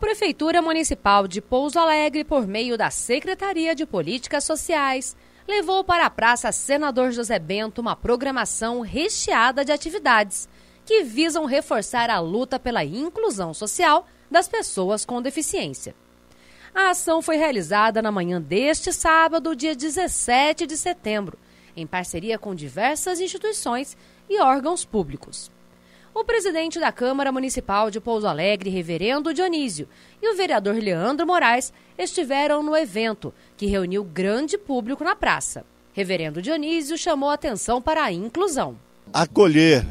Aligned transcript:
Prefeitura 0.00 0.62
Municipal 0.62 1.28
de 1.28 1.42
Pouso 1.42 1.78
Alegre, 1.78 2.24
por 2.24 2.46
meio 2.46 2.78
da 2.78 2.88
Secretaria 2.88 3.74
de 3.74 3.84
Políticas 3.84 4.44
Sociais, 4.44 5.14
levou 5.46 5.84
para 5.84 6.06
a 6.06 6.10
Praça 6.10 6.50
Senador 6.52 7.12
José 7.12 7.38
Bento 7.38 7.82
uma 7.82 7.94
programação 7.94 8.80
recheada 8.80 9.62
de 9.62 9.70
atividades 9.70 10.48
que 10.86 11.04
visam 11.04 11.44
reforçar 11.44 12.08
a 12.08 12.18
luta 12.18 12.58
pela 12.58 12.82
inclusão 12.82 13.52
social 13.52 14.06
das 14.30 14.48
pessoas 14.48 15.04
com 15.04 15.20
deficiência. 15.20 15.94
A 16.74 16.88
ação 16.88 17.20
foi 17.20 17.36
realizada 17.36 18.00
na 18.00 18.10
manhã 18.10 18.40
deste 18.40 18.94
sábado, 18.94 19.54
dia 19.54 19.76
17 19.76 20.66
de 20.66 20.78
setembro, 20.78 21.38
em 21.76 21.86
parceria 21.86 22.38
com 22.38 22.54
diversas 22.54 23.20
instituições 23.20 23.98
e 24.30 24.40
órgãos 24.40 24.82
públicos. 24.82 25.50
O 26.12 26.24
presidente 26.24 26.80
da 26.80 26.90
Câmara 26.90 27.30
Municipal 27.30 27.88
de 27.88 28.00
Pouso 28.00 28.26
Alegre, 28.26 28.68
Reverendo 28.68 29.32
Dionísio, 29.32 29.88
e 30.20 30.28
o 30.32 30.36
vereador 30.36 30.74
Leandro 30.74 31.24
Moraes 31.24 31.72
estiveram 31.96 32.62
no 32.64 32.76
evento, 32.76 33.32
que 33.56 33.66
reuniu 33.66 34.02
grande 34.02 34.58
público 34.58 35.04
na 35.04 35.14
praça. 35.14 35.64
Reverendo 35.92 36.42
Dionísio 36.42 36.98
chamou 36.98 37.30
atenção 37.30 37.80
para 37.80 38.02
a 38.02 38.12
inclusão. 38.12 38.76
Acolher 39.12 39.86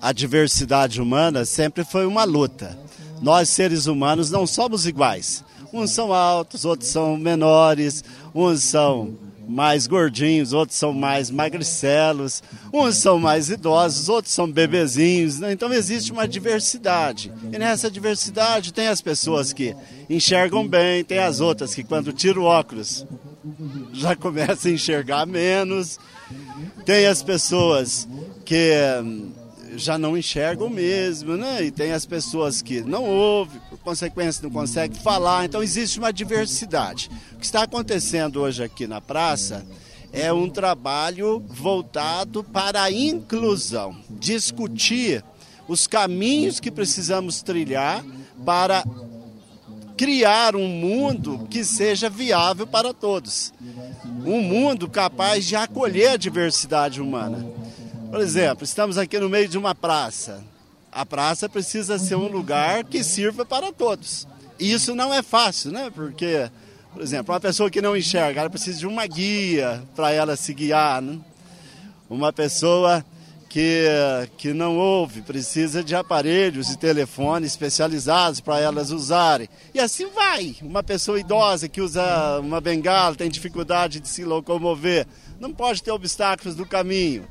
a 0.00 0.10
diversidade 0.10 1.02
humana 1.02 1.44
sempre 1.44 1.84
foi 1.84 2.06
uma 2.06 2.24
luta. 2.24 2.78
Nós, 3.20 3.50
seres 3.50 3.86
humanos, 3.86 4.30
não 4.30 4.46
somos 4.46 4.86
iguais. 4.86 5.44
Uns 5.72 5.90
são 5.90 6.14
altos, 6.14 6.64
outros 6.64 6.88
são 6.88 7.16
menores, 7.18 8.02
uns 8.34 8.62
são 8.62 9.18
mais 9.48 9.86
gordinhos, 9.86 10.52
outros 10.52 10.78
são 10.78 10.92
mais 10.92 11.30
magricelos, 11.30 12.42
uns 12.72 12.98
são 12.98 13.18
mais 13.18 13.48
idosos, 13.48 14.08
outros 14.08 14.34
são 14.34 14.50
bebezinhos. 14.50 15.40
Né? 15.40 15.52
Então 15.52 15.72
existe 15.72 16.12
uma 16.12 16.28
diversidade. 16.28 17.32
E 17.52 17.58
nessa 17.58 17.90
diversidade 17.90 18.72
tem 18.72 18.88
as 18.88 19.00
pessoas 19.00 19.52
que 19.52 19.74
enxergam 20.08 20.68
bem, 20.68 21.02
tem 21.02 21.18
as 21.18 21.40
outras 21.40 21.74
que 21.74 21.82
quando 21.82 22.12
tiram 22.12 22.42
o 22.42 22.44
óculos 22.44 23.06
já 23.92 24.14
começam 24.14 24.70
a 24.70 24.74
enxergar 24.74 25.26
menos. 25.26 25.98
Tem 26.84 27.06
as 27.06 27.22
pessoas 27.22 28.08
que 28.44 28.72
hum, 29.02 29.32
já 29.78 29.96
não 29.96 30.16
enxergam 30.16 30.68
mesmo, 30.68 31.36
né? 31.36 31.64
E 31.64 31.70
tem 31.70 31.92
as 31.92 32.04
pessoas 32.04 32.60
que 32.60 32.80
não 32.80 33.04
ouvem, 33.04 33.60
por 33.70 33.78
consequência 33.78 34.42
não 34.42 34.50
conseguem 34.50 35.00
falar. 35.00 35.44
Então 35.44 35.62
existe 35.62 35.98
uma 35.98 36.12
diversidade. 36.12 37.10
O 37.32 37.36
que 37.36 37.46
está 37.46 37.62
acontecendo 37.62 38.40
hoje 38.40 38.62
aqui 38.62 38.86
na 38.86 39.00
praça 39.00 39.64
é 40.12 40.32
um 40.32 40.48
trabalho 40.48 41.42
voltado 41.48 42.42
para 42.42 42.82
a 42.82 42.90
inclusão, 42.90 43.96
discutir 44.10 45.24
os 45.68 45.86
caminhos 45.86 46.60
que 46.60 46.70
precisamos 46.70 47.42
trilhar 47.42 48.04
para 48.44 48.84
criar 49.96 50.56
um 50.56 50.66
mundo 50.66 51.46
que 51.50 51.64
seja 51.64 52.08
viável 52.08 52.66
para 52.66 52.94
todos. 52.94 53.52
Um 54.24 54.40
mundo 54.40 54.88
capaz 54.88 55.44
de 55.44 55.56
acolher 55.56 56.10
a 56.10 56.16
diversidade 56.16 57.00
humana. 57.00 57.57
Por 58.10 58.20
exemplo, 58.20 58.64
estamos 58.64 58.96
aqui 58.96 59.18
no 59.18 59.28
meio 59.28 59.46
de 59.46 59.58
uma 59.58 59.74
praça. 59.74 60.42
A 60.90 61.04
praça 61.04 61.46
precisa 61.46 61.98
ser 61.98 62.14
um 62.14 62.26
lugar 62.26 62.82
que 62.84 63.04
sirva 63.04 63.44
para 63.44 63.70
todos. 63.70 64.26
E 64.58 64.72
isso 64.72 64.94
não 64.94 65.12
é 65.12 65.22
fácil, 65.22 65.70
né? 65.70 65.92
Porque, 65.94 66.50
por 66.92 67.02
exemplo, 67.02 67.34
uma 67.34 67.40
pessoa 67.40 67.70
que 67.70 67.82
não 67.82 67.94
enxerga, 67.94 68.40
ela 68.40 68.50
precisa 68.50 68.78
de 68.78 68.86
uma 68.86 69.06
guia 69.06 69.82
para 69.94 70.10
ela 70.10 70.36
se 70.36 70.54
guiar. 70.54 71.02
Né? 71.02 71.18
Uma 72.08 72.32
pessoa 72.32 73.04
que, 73.46 73.84
que 74.38 74.54
não 74.54 74.78
ouve 74.78 75.20
precisa 75.20 75.84
de 75.84 75.94
aparelhos 75.94 76.70
e 76.70 76.78
telefones 76.78 77.52
especializados 77.52 78.40
para 78.40 78.58
elas 78.58 78.90
usarem. 78.90 79.50
E 79.74 79.78
assim 79.78 80.06
vai. 80.06 80.56
Uma 80.62 80.82
pessoa 80.82 81.20
idosa 81.20 81.68
que 81.68 81.82
usa 81.82 82.40
uma 82.40 82.60
bengala, 82.60 83.14
tem 83.14 83.28
dificuldade 83.28 84.00
de 84.00 84.08
se 84.08 84.24
locomover, 84.24 85.06
não 85.38 85.52
pode 85.52 85.82
ter 85.82 85.90
obstáculos 85.90 86.56
no 86.56 86.64
caminho 86.64 87.28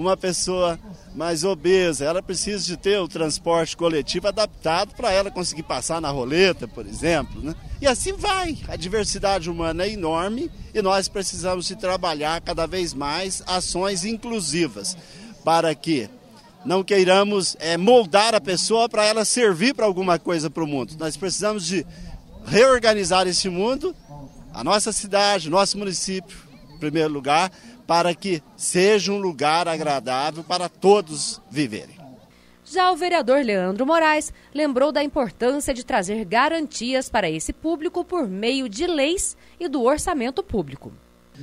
uma 0.00 0.16
pessoa 0.16 0.78
mais 1.14 1.42
obesa, 1.42 2.04
ela 2.04 2.22
precisa 2.22 2.64
de 2.64 2.76
ter 2.76 2.98
o 3.00 3.08
transporte 3.08 3.76
coletivo 3.76 4.28
adaptado 4.28 4.94
para 4.94 5.12
ela 5.12 5.30
conseguir 5.30 5.64
passar 5.64 6.00
na 6.00 6.10
roleta, 6.10 6.68
por 6.68 6.86
exemplo. 6.86 7.42
Né? 7.42 7.54
E 7.80 7.86
assim 7.86 8.12
vai. 8.12 8.56
A 8.68 8.76
diversidade 8.76 9.50
humana 9.50 9.84
é 9.84 9.92
enorme 9.92 10.50
e 10.72 10.80
nós 10.80 11.08
precisamos 11.08 11.66
de 11.66 11.74
trabalhar 11.74 12.40
cada 12.40 12.66
vez 12.66 12.94
mais 12.94 13.42
ações 13.46 14.04
inclusivas 14.04 14.96
para 15.44 15.74
que 15.74 16.08
não 16.64 16.84
queiramos 16.84 17.56
é, 17.58 17.76
moldar 17.76 18.34
a 18.34 18.40
pessoa 18.40 18.88
para 18.88 19.04
ela 19.04 19.24
servir 19.24 19.74
para 19.74 19.86
alguma 19.86 20.18
coisa 20.18 20.48
para 20.48 20.62
o 20.62 20.66
mundo. 20.66 20.94
Nós 20.98 21.16
precisamos 21.16 21.66
de 21.66 21.84
reorganizar 22.46 23.26
esse 23.26 23.48
mundo, 23.48 23.94
a 24.52 24.62
nossa 24.62 24.92
cidade, 24.92 25.50
nosso 25.50 25.76
município, 25.78 26.36
em 26.74 26.78
primeiro 26.78 27.12
lugar, 27.12 27.50
para 27.88 28.14
que 28.14 28.42
seja 28.54 29.10
um 29.10 29.16
lugar 29.16 29.66
agradável 29.66 30.44
para 30.44 30.68
todos 30.68 31.40
viverem. 31.50 31.96
Já 32.62 32.92
o 32.92 32.96
vereador 32.96 33.42
Leandro 33.42 33.86
Moraes 33.86 34.30
lembrou 34.54 34.92
da 34.92 35.02
importância 35.02 35.72
de 35.72 35.82
trazer 35.82 36.22
garantias 36.26 37.08
para 37.08 37.30
esse 37.30 37.50
público 37.50 38.04
por 38.04 38.28
meio 38.28 38.68
de 38.68 38.86
leis 38.86 39.34
e 39.58 39.66
do 39.68 39.82
orçamento 39.84 40.42
público. 40.42 40.92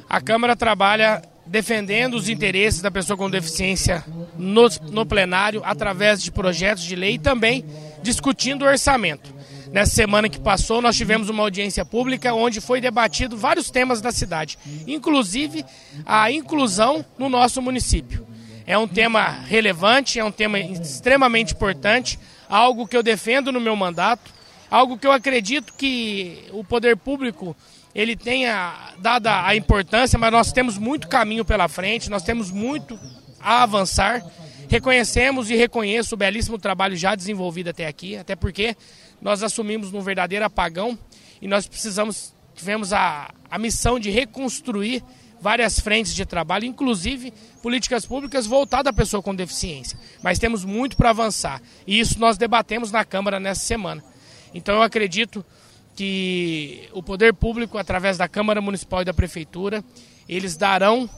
A 0.08 0.22
Câmara 0.22 0.56
trabalha 0.56 1.24
defendendo 1.48 2.14
os 2.14 2.30
interesses 2.30 2.80
da 2.80 2.92
pessoa 2.92 3.18
com 3.18 3.28
deficiência 3.28 4.06
no, 4.38 4.68
no 4.92 5.04
plenário 5.04 5.64
através 5.66 6.22
de 6.22 6.32
projetos 6.32 6.84
de 6.84 6.96
lei 6.96 7.16
e 7.16 7.20
também 7.20 7.66
discutindo 8.04 8.66
o 8.66 8.68
orçamento. 8.68 9.34
Nessa 9.72 9.96
semana 9.96 10.30
que 10.30 10.40
passou, 10.40 10.82
nós 10.82 10.96
tivemos 10.96 11.30
uma 11.30 11.44
audiência 11.44 11.84
pública 11.84 12.34
onde 12.34 12.62
foi 12.62 12.80
debatido 12.80 13.38
vários 13.38 13.70
temas 13.70 14.02
da 14.02 14.12
cidade, 14.12 14.58
inclusive 14.88 15.66
a 16.06 16.32
inclusão 16.32 17.04
no 17.18 17.30
nosso 17.30 17.62
município. 17.62 18.26
É 18.68 18.78
um 18.78 18.88
tema 18.88 19.28
relevante, 19.48 20.20
é 20.20 20.24
um 20.24 20.32
tema 20.32 20.60
extremamente 20.60 21.54
importante, 21.54 22.20
algo 22.50 22.88
que 22.88 22.98
eu 22.98 23.04
defendo 23.04 23.52
no 23.52 23.60
meu 23.60 23.76
mandato, 23.76 24.34
algo 24.70 24.98
que 24.98 25.06
eu 25.06 25.12
acredito 25.12 25.74
que 25.74 26.44
o 26.52 26.64
poder 26.64 26.98
público 26.98 27.56
ele 27.94 28.16
tenha 28.16 28.94
dado 29.00 29.28
a 29.28 29.56
importância, 29.56 30.20
mas 30.20 30.32
nós 30.32 30.52
temos 30.52 30.78
muito 30.78 31.08
caminho 31.08 31.46
pela 31.46 31.68
frente, 31.68 32.10
nós 32.10 32.24
temos 32.24 32.52
muito 32.52 33.00
a 33.40 33.64
avançar. 33.64 34.22
Reconhecemos 34.68 35.50
e 35.50 35.56
reconheço 35.56 36.16
o 36.16 36.18
belíssimo 36.18 36.58
trabalho 36.58 36.96
já 36.96 37.16
desenvolvido 37.16 37.70
até 37.70 37.88
aqui, 37.88 38.18
até 38.18 38.36
porque 38.36 38.76
nós 39.22 39.44
assumimos 39.44 39.94
um 39.94 40.02
verdadeiro 40.02 40.46
apagão 40.46 40.98
e 41.42 41.48
nós 41.48 41.68
precisamos, 41.68 42.34
tivemos 42.54 42.94
a, 42.94 43.34
a 43.50 43.60
missão 43.60 44.00
de 44.00 44.10
reconstruir 44.10 45.04
várias 45.40 45.80
frentes 45.80 46.16
de 46.16 46.26
trabalho, 46.26 46.66
inclusive 46.66 47.32
políticas 47.62 48.06
públicas 48.06 48.48
voltadas 48.48 48.92
à 48.92 48.94
pessoa 48.94 49.22
com 49.22 49.36
deficiência. 49.36 49.98
Mas 50.24 50.40
temos 50.40 50.66
muito 50.66 50.98
para 50.98 51.12
avançar 51.12 51.62
e 51.86 52.00
isso 52.00 52.20
nós 52.20 52.38
debatemos 52.38 52.92
na 52.92 53.06
Câmara 53.06 53.40
nessa 53.40 53.62
semana. 53.62 54.04
Então 54.54 54.76
eu 54.76 54.82
acredito 54.82 55.46
que 55.96 56.90
o 56.92 57.02
poder 57.02 57.34
público, 57.34 57.78
através 57.78 58.18
da 58.18 58.28
Câmara 58.28 58.62
Municipal 58.62 59.02
e 59.02 59.06
da 59.06 59.14
Prefeitura, 59.14 59.84
eles 60.28 60.58
darão 60.58 61.10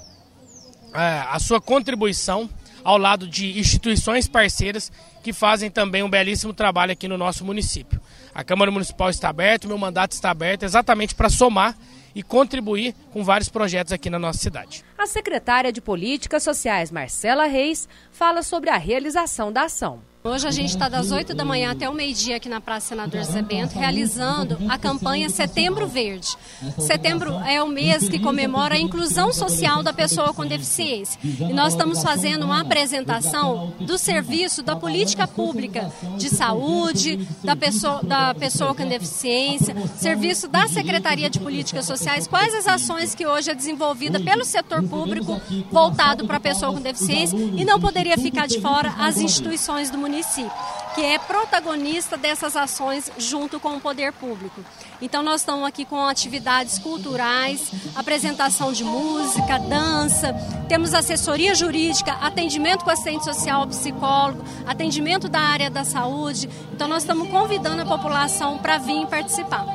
é, 0.93 1.23
a 1.29 1.39
sua 1.39 1.59
contribuição 1.59 2.49
ao 2.83 2.97
lado 2.97 3.27
de 3.27 3.59
instituições 3.59 4.27
parceiras 4.27 4.91
que 5.23 5.33
fazem 5.33 5.69
também 5.69 6.03
um 6.03 6.09
belíssimo 6.09 6.53
trabalho 6.53 6.91
aqui 6.91 7.07
no 7.07 7.17
nosso 7.17 7.43
município. 7.43 7.99
A 8.33 8.43
Câmara 8.43 8.71
Municipal 8.71 9.09
está 9.09 9.29
aberta, 9.29 9.67
meu 9.67 9.77
mandato 9.77 10.11
está 10.11 10.31
aberto 10.31 10.63
exatamente 10.63 11.15
para 11.15 11.29
somar 11.29 11.77
e 12.15 12.23
contribuir 12.23 12.95
com 13.11 13.23
vários 13.23 13.49
projetos 13.49 13.93
aqui 13.93 14.09
na 14.09 14.17
nossa 14.17 14.39
cidade. 14.39 14.83
A 14.97 15.05
secretária 15.05 15.71
de 15.71 15.79
Políticas 15.79 16.41
Sociais, 16.43 16.91
Marcela 16.91 17.45
Reis, 17.45 17.87
fala 18.11 18.41
sobre 18.41 18.69
a 18.69 18.77
realização 18.77 19.51
da 19.51 19.65
ação. 19.65 20.01
Hoje 20.27 20.45
a 20.45 20.51
gente 20.51 20.71
está 20.71 20.89
das 20.89 21.09
8 21.09 21.33
da 21.33 21.45
manhã 21.45 21.71
até 21.71 21.89
o 21.89 21.93
meio-dia 21.93 22.35
aqui 22.35 22.49
na 22.49 22.59
Praça 22.59 22.89
Senador 22.89 23.23
Zé 23.23 23.41
Bento, 23.41 23.79
realizando 23.79 24.57
a 24.67 24.77
campanha 24.77 25.29
Setembro 25.29 25.87
Verde. 25.87 26.35
Setembro 26.77 27.31
é 27.47 27.63
o 27.63 27.67
mês 27.67 28.09
que 28.09 28.19
comemora 28.19 28.75
a 28.75 28.77
inclusão 28.77 29.31
social 29.31 29.81
da 29.81 29.93
pessoa 29.93 30.33
com 30.33 30.45
deficiência. 30.45 31.17
E 31.23 31.53
nós 31.53 31.73
estamos 31.73 32.03
fazendo 32.03 32.43
uma 32.43 32.59
apresentação 32.59 33.73
do 33.79 33.97
serviço 33.97 34.61
da 34.61 34.75
política 34.75 35.25
pública 35.29 35.89
de 36.17 36.29
saúde, 36.29 37.25
da 37.41 37.55
pessoa, 37.55 38.03
da 38.03 38.35
pessoa 38.35 38.75
com 38.75 38.85
deficiência, 38.85 39.73
serviço 39.95 40.49
da 40.49 40.67
Secretaria 40.67 41.29
de 41.29 41.39
Políticas 41.39 41.85
Sociais, 41.85 42.27
quais 42.27 42.53
as 42.53 42.67
ações 42.67 43.15
que 43.15 43.25
hoje 43.25 43.49
é 43.49 43.55
desenvolvida 43.55 44.19
pelo 44.19 44.43
setor 44.43 44.83
público 44.83 45.39
voltado 45.71 46.27
para 46.27 46.35
a 46.35 46.41
pessoa 46.41 46.73
com 46.73 46.81
deficiência 46.81 47.37
e 47.37 47.63
não 47.63 47.79
poderia 47.79 48.17
ficar 48.17 48.45
de 48.45 48.59
fora 48.59 48.93
as 48.97 49.17
instituições 49.17 49.89
do 49.89 49.97
município 49.97 50.16
município 50.17 50.51
que 50.95 51.05
é 51.05 51.19
protagonista 51.19 52.17
dessas 52.17 52.55
ações 52.55 53.11
junto 53.19 53.59
com 53.59 53.75
o 53.75 53.79
poder 53.79 54.11
público. 54.13 54.65
Então 54.99 55.21
nós 55.21 55.41
estamos 55.41 55.63
aqui 55.63 55.85
com 55.85 56.03
atividades 56.03 56.79
culturais, 56.79 57.71
apresentação 57.95 58.73
de 58.73 58.83
música, 58.83 59.59
dança, 59.59 60.33
temos 60.67 60.95
assessoria 60.95 61.53
jurídica, 61.53 62.13
atendimento 62.13 62.83
com 62.83 62.89
assistente 62.89 63.25
social, 63.25 63.67
psicólogo, 63.67 64.43
atendimento 64.65 65.29
da 65.29 65.39
área 65.39 65.69
da 65.69 65.83
saúde. 65.83 66.49
Então 66.73 66.87
nós 66.87 67.03
estamos 67.03 67.29
convidando 67.29 67.83
a 67.83 67.85
população 67.85 68.57
para 68.57 68.79
vir 68.79 69.05
participar. 69.05 69.67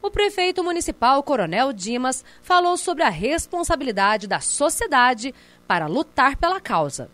O 0.00 0.08
prefeito 0.08 0.62
municipal 0.62 1.20
Coronel 1.24 1.72
Dimas 1.72 2.24
falou 2.42 2.76
sobre 2.76 3.02
a 3.02 3.08
responsabilidade 3.08 4.28
da 4.28 4.38
sociedade 4.38 5.34
para 5.66 5.86
lutar 5.86 6.36
pela 6.36 6.60
causa. 6.60 7.10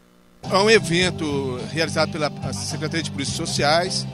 É 0.50 0.58
um 0.58 0.70
evento 0.70 1.60
realizado 1.72 2.12
pela 2.12 2.30
Secretaria 2.52 3.02
de 3.02 3.10
Polícias 3.10 3.36
Sociais. 3.36 4.06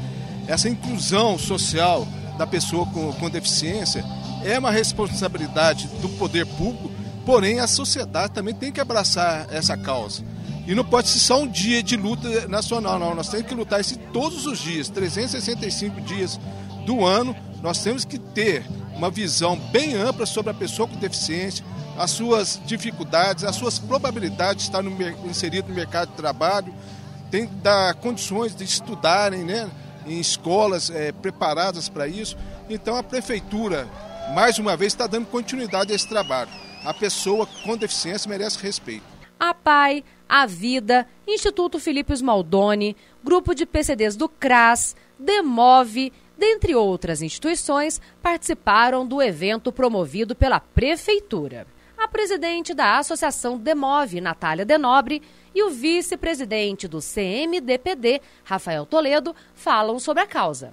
Essa 0.46 0.68
inclusão 0.68 1.38
social 1.38 2.06
da 2.38 2.46
pessoa 2.46 2.86
com, 2.86 3.12
com 3.12 3.28
deficiência 3.28 4.04
é 4.42 4.58
uma 4.58 4.70
responsabilidade 4.70 5.88
do 6.00 6.08
poder 6.10 6.46
público, 6.46 6.90
porém 7.24 7.60
a 7.60 7.66
sociedade 7.66 8.32
também 8.32 8.54
tem 8.54 8.72
que 8.72 8.80
abraçar 8.80 9.46
essa 9.50 9.76
causa. 9.76 10.24
E 10.66 10.74
não 10.74 10.84
pode 10.84 11.08
ser 11.08 11.18
só 11.18 11.42
um 11.42 11.46
dia 11.46 11.82
de 11.82 11.96
luta 11.96 12.48
nacional, 12.48 12.98
não. 12.98 13.14
Nós 13.14 13.28
temos 13.28 13.46
que 13.46 13.54
lutar 13.54 13.80
isso 13.80 13.98
todos 14.12 14.46
os 14.46 14.58
dias, 14.58 14.88
365 14.88 16.00
dias 16.00 16.40
do 16.86 17.04
ano. 17.04 17.36
Nós 17.60 17.82
temos 17.82 18.04
que 18.04 18.18
ter 18.18 18.64
uma 18.94 19.10
visão 19.10 19.56
bem 19.70 19.94
ampla 19.94 20.24
sobre 20.24 20.50
a 20.50 20.54
pessoa 20.54 20.88
com 20.88 20.96
deficiência, 20.96 21.64
as 22.02 22.10
suas 22.10 22.60
dificuldades, 22.66 23.44
as 23.44 23.54
suas 23.54 23.78
probabilidades 23.78 24.64
de 24.64 24.70
estar 24.70 24.82
no, 24.82 24.90
inserido 25.24 25.68
no 25.68 25.74
mercado 25.74 26.10
de 26.10 26.16
trabalho, 26.16 26.74
tem 27.30 27.46
que 27.46 27.54
dar 27.54 27.94
condições 27.94 28.56
de 28.56 28.64
estudarem 28.64 29.44
né, 29.44 29.70
em 30.04 30.18
escolas 30.18 30.90
é, 30.90 31.12
preparadas 31.12 31.88
para 31.88 32.08
isso. 32.08 32.36
Então 32.68 32.96
a 32.96 33.04
prefeitura, 33.04 33.88
mais 34.34 34.58
uma 34.58 34.76
vez, 34.76 34.92
está 34.92 35.06
dando 35.06 35.26
continuidade 35.26 35.92
a 35.92 35.94
esse 35.94 36.08
trabalho. 36.08 36.50
A 36.84 36.92
pessoa 36.92 37.46
com 37.62 37.76
deficiência 37.76 38.28
merece 38.28 38.60
respeito. 38.60 39.04
A 39.38 39.54
PAI, 39.54 40.02
a 40.28 40.44
Vida, 40.44 41.06
Instituto 41.24 41.78
Felipe 41.78 42.12
Smaldoni, 42.14 42.96
Grupo 43.22 43.54
de 43.54 43.64
PCDs 43.64 44.16
do 44.16 44.28
CRAS, 44.28 44.96
Demove, 45.16 46.12
dentre 46.36 46.74
outras 46.74 47.22
instituições, 47.22 48.00
participaram 48.20 49.06
do 49.06 49.22
evento 49.22 49.70
promovido 49.70 50.34
pela 50.34 50.58
Prefeitura 50.58 51.64
a 52.02 52.08
presidente 52.08 52.74
da 52.74 52.98
Associação 52.98 53.56
Demove, 53.56 54.20
Natália 54.20 54.64
Denobre, 54.64 55.22
e 55.54 55.62
o 55.62 55.70
vice-presidente 55.70 56.88
do 56.88 57.00
CMDPD, 57.00 58.20
Rafael 58.44 58.84
Toledo, 58.84 59.36
falam 59.54 59.98
sobre 59.98 60.22
a 60.22 60.26
causa. 60.26 60.72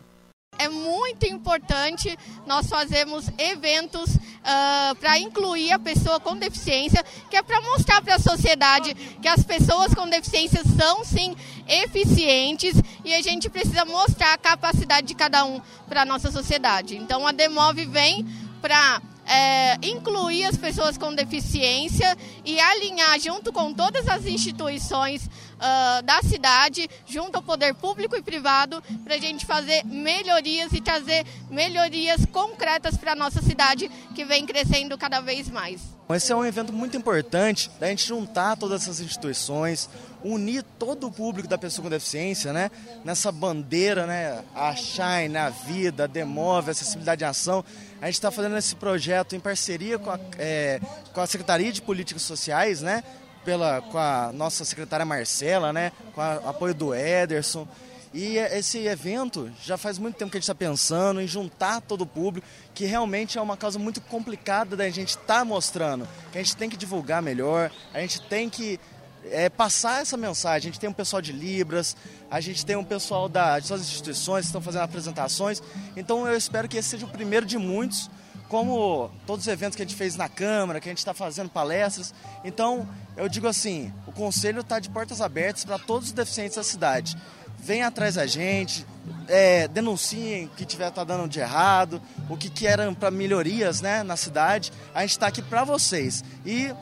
É 0.58 0.68
muito 0.68 1.26
importante 1.26 2.18
nós 2.46 2.68
fazermos 2.68 3.30
eventos 3.38 4.16
uh, 4.16 4.96
para 5.00 5.18
incluir 5.20 5.72
a 5.72 5.80
pessoa 5.80 6.20
com 6.20 6.36
deficiência, 6.36 7.04
que 7.30 7.38
é 7.38 7.42
para 7.42 7.62
mostrar 7.62 8.02
para 8.02 8.16
a 8.16 8.20
sociedade 8.20 8.94
que 9.22 9.28
as 9.28 9.44
pessoas 9.44 9.94
com 9.94 10.10
deficiência 10.10 10.62
são 10.78 11.06
sim 11.06 11.36
eficientes 11.68 12.76
e 13.06 13.14
a 13.14 13.22
gente 13.22 13.50
precisa 13.50 13.86
mostrar 13.86 14.34
a 14.34 14.38
capacidade 14.38 15.08
de 15.08 15.16
cada 15.16 15.46
um 15.46 15.62
para 15.88 16.02
a 16.02 16.06
nossa 16.06 16.30
sociedade. 16.30 16.98
Então 16.98 17.26
a 17.26 17.32
Demove 17.32 17.86
vem 17.86 18.26
para 18.62 19.02
é, 19.30 19.78
incluir 19.84 20.46
as 20.46 20.58
pessoas 20.58 20.98
com 20.98 21.14
deficiência 21.14 22.18
e 22.44 22.60
alinhar 22.60 23.20
junto 23.20 23.54
com 23.54 23.72
todas 23.72 24.08
as 24.08 24.26
instituições 24.26 25.30
uh, 25.60 26.02
da 26.04 26.22
cidade, 26.22 26.90
junto 27.06 27.36
ao 27.36 27.44
poder 27.44 27.76
público 27.76 28.16
e 28.16 28.22
privado, 28.22 28.82
para 29.04 29.16
a 29.16 29.20
gente 29.20 29.46
fazer 29.46 29.84
melhorias 29.86 30.72
e 30.74 30.82
trazer 30.82 31.26
melhorias 31.50 32.26
concretas 32.26 32.98
para 32.98 33.12
a 33.12 33.16
nossa 33.16 33.42
cidade, 33.42 33.90
que 34.16 34.26
vem 34.26 34.46
crescendo 34.46 34.98
cada 34.98 35.20
vez 35.20 35.50
mais. 35.50 35.82
Esse 36.10 36.32
é 36.32 36.36
um 36.36 36.44
evento 36.44 36.74
muito 36.74 36.98
importante 36.98 37.70
da 37.80 37.88
gente 37.88 38.08
juntar 38.08 38.58
todas 38.58 38.82
essas 38.82 39.00
instituições, 39.00 39.88
unir 40.24 40.64
todo 40.80 41.06
o 41.06 41.12
público 41.12 41.48
da 41.48 41.56
pessoa 41.56 41.84
com 41.84 41.90
deficiência, 41.90 42.52
né? 42.52 42.72
Nessa 43.06 43.32
bandeira, 43.32 44.08
né? 44.08 44.44
A 44.56 44.76
Shine, 44.76 45.38
a 45.38 45.50
Vida, 45.50 46.06
a 46.06 46.08
Demove, 46.08 46.70
a 46.70 46.72
Acessibilidade 46.72 47.24
em 47.24 47.28
Ação. 47.28 47.64
A 48.02 48.08
gente 48.08 48.16
está 48.16 48.32
fazendo 48.32 48.58
esse 48.58 48.76
projeto 48.76 49.36
em 49.36 49.40
parceria 49.40 50.00
com 50.00 50.10
a, 50.10 50.20
é, 50.40 50.82
com 51.14 51.22
a 51.22 51.28
Secretaria 51.28 51.72
de 51.72 51.80
Políticas 51.80 52.24
Sociais, 52.24 52.82
né? 52.82 53.04
Pela, 53.46 53.82
com 53.82 53.98
a 53.98 54.32
nossa 54.34 54.66
secretária 54.66 55.06
Marcela, 55.06 55.72
né? 55.74 55.92
Com 56.14 56.22
o 56.22 56.50
apoio 56.50 56.74
do 56.74 56.94
Ederson. 56.94 57.68
E 58.14 58.38
esse 58.38 58.80
evento 58.88 59.52
já 59.64 59.78
faz 59.78 60.00
muito 60.00 60.16
tempo 60.16 60.32
que 60.32 60.38
a 60.38 60.40
gente 60.40 60.46
está 60.46 60.56
pensando 60.56 61.22
em 61.22 61.28
juntar 61.28 61.80
todo 61.80 62.02
o 62.02 62.08
público, 62.08 62.48
que 62.74 62.86
realmente 62.86 63.38
é 63.38 63.42
uma 63.42 63.56
causa 63.56 63.78
muito 63.78 64.02
complicada 64.02 64.76
da 64.76 64.90
gente 64.90 65.10
estar 65.10 65.40
tá 65.40 65.46
mostrando, 65.46 66.08
que 66.32 66.40
a 66.40 66.42
gente 66.42 66.56
tem 66.56 66.70
que 66.70 66.76
divulgar 66.76 67.22
melhor, 67.22 67.72
a 67.94 68.00
gente 68.00 68.20
tem 68.24 68.50
que 68.50 68.80
é, 69.26 69.50
passar 69.50 70.02
essa 70.02 70.18
mensagem. 70.18 70.70
A 70.70 70.72
gente 70.72 70.80
tem 70.80 70.90
um 70.90 70.94
pessoal 70.94 71.22
de 71.22 71.32
Libras, 71.32 71.96
a 72.30 72.40
gente 72.40 72.66
tem 72.66 72.76
um 72.76 72.84
pessoal 72.84 73.28
da, 73.28 73.60
de 73.60 73.68
suas 73.68 73.82
instituições 73.82 74.42
que 74.42 74.48
estão 74.48 74.62
fazendo 74.62 74.84
apresentações. 74.84 75.62
Então 75.96 76.28
eu 76.28 76.36
espero 76.36 76.68
que 76.68 76.78
esse 76.78 76.90
seja 76.90 77.06
o 77.06 77.10
primeiro 77.10 77.46
de 77.46 77.58
muitos, 77.58 78.10
como 78.50 79.10
todos 79.26 79.46
os 79.46 79.54
eventos 79.54 79.78
que 79.78 79.82
a 79.82 79.86
gente 79.86 79.96
fez 79.96 80.18
na 80.18 80.28
Câmara, 80.28 80.82
que 80.82 80.90
a 80.90 80.92
gente 80.92 80.98
está 80.98 81.14
fazendo 81.14 81.50
palestras. 81.50 82.14
Então 82.44 82.86
eu 83.16 83.30
digo 83.30 83.48
assim: 83.48 83.94
o 84.06 84.12
Conselho 84.12 84.60
está 84.60 84.80
de 84.80 84.90
portas 84.90 85.22
abertas 85.22 85.64
para 85.64 85.80
todos 85.80 86.10
os 86.10 86.14
deficientes 86.14 86.58
da 86.58 86.64
cidade 86.64 87.16
venham 87.62 87.88
atrás 87.88 88.16
da 88.16 88.26
gente, 88.26 88.86
é, 89.28 89.68
denunciem 89.68 90.46
o 90.46 90.50
que 90.50 90.66
tiver 90.66 90.90
tá 90.92 91.04
dando 91.04 91.28
de 91.28 91.40
errado, 91.40 92.02
o 92.30 92.38
que 92.38 92.50
querem 92.50 92.94
para 92.94 93.12
melhorias 93.12 93.82
né, 93.82 94.04
na 94.04 94.16
cidade. 94.16 94.72
A 94.94 95.02
gente 95.02 95.12
está 95.12 95.28
aqui 95.28 95.42
para 95.42 95.64
vocês 95.64 96.24
e 96.46 96.74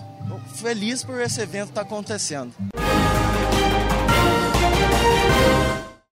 feliz 0.55 1.03
por 1.03 1.19
esse 1.19 1.41
evento 1.41 1.69
estar 1.69 1.81
tá 1.81 1.87
acontecendo. 1.87 2.53